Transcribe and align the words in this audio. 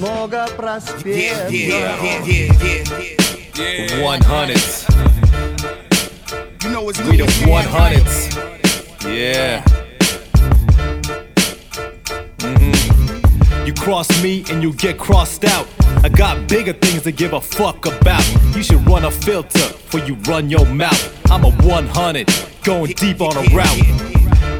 много 0.00 0.46
проспектов. 0.56 1.52
One 4.02 4.20
hundreds. 4.22 4.84
You 6.62 6.70
know 6.70 6.88
it's 6.90 7.00
We 7.00 7.16
the 7.16 7.26
one 7.48 7.64
hundreds. 7.64 8.28
Yeah. 9.04 9.62
Mhm. 12.38 13.66
You 13.66 13.72
cross 13.74 14.08
me 14.22 14.44
and 14.50 14.62
you 14.62 14.72
get 14.74 14.98
crossed 14.98 15.44
out. 15.44 15.66
I 16.04 16.08
got 16.08 16.46
bigger 16.48 16.74
things 16.74 17.02
to 17.02 17.12
give 17.12 17.32
a 17.32 17.40
fuck 17.40 17.86
about. 17.86 18.24
You 18.54 18.62
should 18.62 18.86
run 18.86 19.04
a 19.04 19.10
filter 19.10 19.68
before 19.72 20.00
you 20.00 20.16
run 20.28 20.50
your 20.50 20.66
mouth. 20.66 21.02
I'm 21.30 21.44
a 21.44 21.50
100, 21.50 22.28
going 22.62 22.92
deep 22.92 23.20
on 23.20 23.36
a 23.36 23.42
route. 23.54 24.09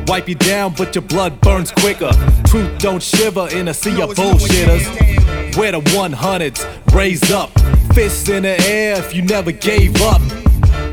Wipe 0.08 0.28
you 0.28 0.36
down, 0.36 0.74
but 0.78 0.96
your 0.96 1.04
blood 1.04 1.40
burns 1.42 1.72
quicker. 1.72 2.12
Truth 2.46 2.80
don't 2.80 3.02
shiver 3.02 3.48
in 3.52 3.68
a 3.68 3.74
sea 3.74 4.02
of 4.02 4.12
bullshitters. 4.12 5.58
We're 5.58 5.72
the 5.72 5.82
100s, 5.82 6.94
raised 6.94 7.32
up. 7.32 7.50
Fists 7.94 8.30
in 8.30 8.44
the 8.44 8.60
air 8.68 8.98
if 8.98 9.16
you 9.16 9.22
never 9.22 9.52
gave 9.52 10.02
up. 10.02 10.22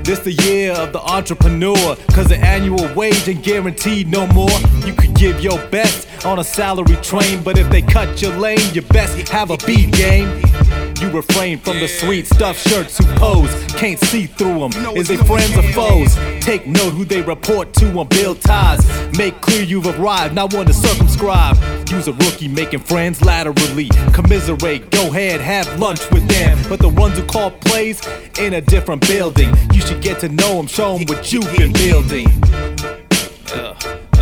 This 0.05 0.21
the 0.21 0.33
year 0.33 0.73
of 0.73 0.93
the 0.93 1.01
entrepreneur, 1.01 1.97
cause 2.13 2.29
the 2.29 2.39
annual 2.39 2.93
wage 2.95 3.29
ain't 3.29 3.43
guaranteed 3.43 4.09
no 4.09 4.27
more. 4.29 4.51
You 4.87 4.95
could 4.95 5.15
give 5.15 5.41
your 5.41 5.59
best 5.69 6.09
on 6.25 6.39
a 6.39 6.45
salary 6.45 6.97
train, 6.97 7.43
but 7.43 7.59
if 7.59 7.69
they 7.71 7.83
cut 7.83 8.23
your 8.23 8.35
lane, 8.37 8.59
you 8.73 8.83
best 8.83 9.29
have 9.29 9.51
a 9.51 9.57
beat 9.59 9.93
game. 9.93 10.43
You 11.01 11.11
refrain 11.11 11.59
from 11.59 11.79
the 11.79 11.87
sweet 11.87 12.27
stuff 12.27 12.59
shirts 12.59 12.99
who 12.99 13.05
pose, 13.15 13.53
can't 13.75 14.01
see 14.01 14.27
through 14.27 14.69
them. 14.69 14.97
Is 14.97 15.07
they 15.07 15.17
friends 15.17 15.57
or 15.57 15.63
foes? 15.73 16.17
Take 16.41 16.67
note 16.67 16.93
who 16.93 17.05
they 17.05 17.23
report 17.23 17.73
to 17.75 18.01
and 18.01 18.09
build 18.09 18.41
ties. 18.41 18.85
Make 19.17 19.41
clear 19.41 19.63
you've 19.63 19.87
arrived, 19.87 20.35
not 20.35 20.53
one 20.53 20.67
to 20.67 20.73
circumscribe. 20.73 21.57
Use 21.89 22.09
a 22.09 22.13
rookie 22.13 22.49
making 22.49 22.81
friends 22.81 23.23
laterally. 23.23 23.89
Commiserate, 24.13 24.91
go 24.91 25.07
ahead, 25.07 25.41
have 25.41 25.79
lunch 25.79 26.01
with 26.11 26.27
them. 26.27 26.59
But 26.69 26.81
the 26.81 26.89
ones 26.89 27.17
who 27.17 27.25
call 27.25 27.53
plays 27.53 28.01
in 28.41 28.55
a 28.55 28.61
different 28.61 29.07
building. 29.07 29.55
You 29.73 29.81
should 29.83 30.03
get 30.03 30.19
to 30.21 30.29
know 30.29 30.57
them, 30.57 30.67
show 30.67 30.99
them 30.99 31.07
what 31.07 31.33
you've 31.33 31.51
been 31.57 31.73
building. 31.75 32.27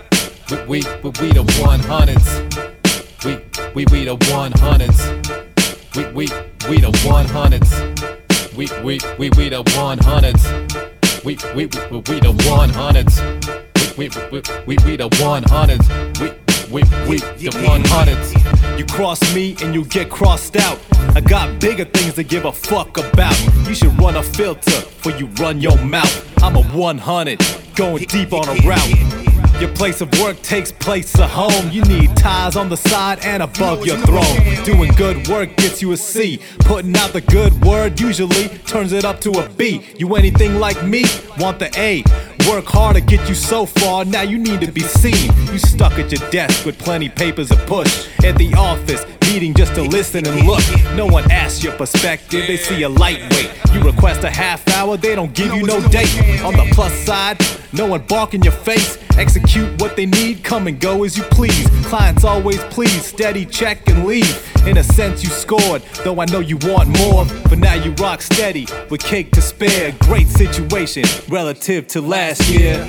We, 0.50 0.56
we, 0.56 0.82
we, 1.02 1.10
we 1.20 1.32
the 1.32 1.42
100s. 1.42 3.24
We, 3.24 3.40
we, 3.76 3.84
we 3.92 4.04
the 4.06 4.16
100s. 4.16 5.96
We, 5.96 6.06
we, 6.06 6.26
we 6.66 6.80
the 6.80 6.90
100s. 7.04 8.56
We, 8.56 8.68
we, 8.82 8.98
we, 9.18 9.28
we 9.36 9.48
the 9.50 9.62
100s. 9.62 11.22
We, 11.22 11.36
we, 11.54 11.66
we, 11.66 11.98
we 11.98 12.20
the 12.20 12.32
100s. 12.32 13.98
We, 13.98 14.08
we, 14.08 14.16
we, 14.30 14.42
we, 14.66 14.76
we 14.86 14.96
the 14.96 15.10
100s. 15.10 16.20
We, 16.20 16.30
we, 16.72 16.82
we, 17.06 17.18
the 17.18 17.50
100s. 17.50 18.78
You 18.78 18.86
cross 18.86 19.34
me 19.34 19.56
and 19.60 19.74
you 19.74 19.84
get 19.84 20.08
crossed 20.08 20.56
out. 20.56 20.78
I 21.14 21.20
got 21.20 21.60
bigger 21.60 21.84
things 21.84 22.14
to 22.14 22.22
give 22.22 22.46
a 22.46 22.52
fuck 22.52 22.96
about. 22.96 23.38
You 23.68 23.74
should 23.74 24.00
run 24.00 24.16
a 24.16 24.22
filter 24.22 24.70
before 24.70 25.12
you 25.12 25.26
run 25.38 25.60
your 25.60 25.76
mouth. 25.84 26.42
I'm 26.42 26.56
a 26.56 26.62
100, 26.62 27.44
going 27.74 28.04
deep 28.04 28.32
on 28.32 28.48
a 28.48 28.54
route. 28.66 29.25
Your 29.60 29.70
place 29.74 30.02
of 30.02 30.10
work 30.20 30.40
takes 30.42 30.70
place 30.70 31.18
at 31.18 31.30
home. 31.30 31.70
You 31.70 31.82
need 31.84 32.14
ties 32.16 32.56
on 32.56 32.68
the 32.68 32.76
side 32.76 33.20
and 33.24 33.42
above 33.42 33.86
your 33.86 33.96
throne. 33.98 34.64
Doing 34.64 34.92
good 34.92 35.26
work 35.28 35.56
gets 35.56 35.80
you 35.80 35.92
a 35.92 35.96
C. 35.96 36.40
Putting 36.60 36.94
out 36.96 37.14
the 37.14 37.22
good 37.22 37.64
word 37.64 37.98
usually 37.98 38.48
turns 38.66 38.92
it 38.92 39.06
up 39.06 39.20
to 39.22 39.30
a 39.30 39.48
B. 39.48 39.82
You 39.96 40.14
anything 40.16 40.56
like 40.56 40.82
me? 40.84 41.04
Want 41.38 41.58
the 41.58 41.70
A. 41.78 42.04
Work 42.50 42.66
hard 42.66 42.96
to 42.96 43.00
get 43.00 43.28
you 43.28 43.34
so 43.34 43.66
far, 43.66 44.04
now 44.04 44.22
you 44.22 44.38
need 44.38 44.60
to 44.60 44.70
be 44.70 44.82
seen. 44.82 45.32
You 45.50 45.58
stuck 45.58 45.94
at 45.94 46.12
your 46.12 46.30
desk 46.30 46.66
with 46.66 46.78
plenty 46.78 47.08
papers 47.08 47.48
to 47.48 47.56
push. 47.66 48.08
At 48.24 48.36
the 48.36 48.52
office, 48.54 49.04
meeting 49.22 49.54
just 49.54 49.74
to 49.74 49.82
listen 49.82 50.26
and 50.26 50.46
look. 50.46 50.62
No 50.94 51.06
one 51.06 51.30
asks 51.32 51.64
your 51.64 51.72
perspective, 51.76 52.46
they 52.46 52.56
see 52.56 52.82
a 52.82 52.88
lightweight. 52.88 53.50
You 53.72 53.80
request 53.80 54.22
a 54.22 54.30
half 54.30 54.68
hour, 54.68 54.96
they 54.96 55.14
don't 55.14 55.34
give 55.34 55.54
you 55.54 55.62
no 55.66 55.80
date. 55.88 56.42
On 56.42 56.52
the 56.52 56.70
plus 56.72 56.92
side, 56.92 57.40
no 57.72 57.86
one 57.86 58.02
bark 58.06 58.34
in 58.34 58.42
your 58.42 58.52
face. 58.52 58.98
Execute 59.18 59.80
what 59.80 59.96
they 59.96 60.04
need, 60.04 60.44
come 60.44 60.66
and 60.66 60.78
go 60.78 61.02
as 61.04 61.16
you 61.16 61.22
please. 61.24 61.66
Clients 61.86 62.22
always 62.22 62.62
please, 62.64 63.06
steady 63.06 63.46
check 63.46 63.88
and 63.88 64.04
leave. 64.04 64.66
In 64.66 64.76
a 64.76 64.82
sense, 64.84 65.22
you 65.22 65.30
scored, 65.30 65.82
though 66.04 66.20
I 66.20 66.26
know 66.26 66.40
you 66.40 66.58
want 66.62 66.88
more. 66.98 67.24
But 67.48 67.58
now 67.58 67.74
you 67.74 67.92
rock 67.92 68.20
steady 68.20 68.66
with 68.90 69.00
cake 69.00 69.30
to 69.32 69.40
spare. 69.40 69.92
Great 70.00 70.28
situation 70.28 71.04
relative 71.30 71.86
to 71.88 72.02
last 72.02 72.50
year. 72.50 72.86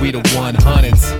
We 0.00 0.10
the 0.10 0.20
100s. 0.36 1.18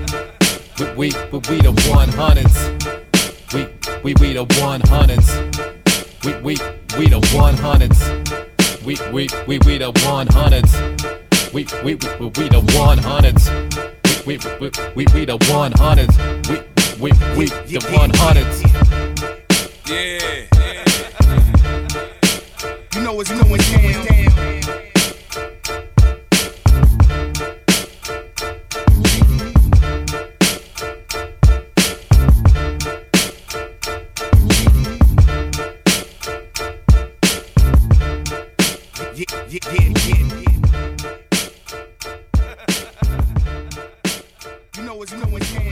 We, 0.79 1.11
we, 1.11 1.11
we, 1.33 1.63
the 1.63 1.73
100s. 1.89 3.55
We, 3.55 3.65
we, 4.05 4.15
we 4.21 4.33
the 4.35 4.45
100s. 4.45 6.25
We, 6.25 6.33
we, 6.35 6.57
we 6.99 7.09
the 7.09 7.21
100s. 7.21 8.85
We, 8.85 8.97
we, 9.13 9.29
we, 9.47 9.59
we 9.67 9.79
the 9.79 9.93
100s. 9.93 11.28
We, 11.53 11.65
we, 11.83 11.95
we, 11.95 12.27
we 12.27 12.49
the 12.49 12.61
100s. 12.61 14.27
We, 14.27 14.37
we, 14.37 14.45
we, 14.61 14.71
we, 14.95 15.07
we 15.15 15.25
the 15.25 15.39
100s. 15.39 16.15
We, 16.49 16.57
we, 17.01 17.11
we 17.37 17.47
the 17.47 17.79
100s. 17.79 18.59
Yeah. 19.89 20.19
You 22.95 23.01
know 23.03 23.21
it's 23.21 23.31
going 23.31 23.61
down. 23.61 24.05
yeah, 39.15 39.25
Yeah, 39.49 39.59
yeah, 39.73 39.93
yeah. 40.07 40.48
you 45.11 45.17
know 45.17 45.37
it 45.37 45.43
can't 45.43 45.68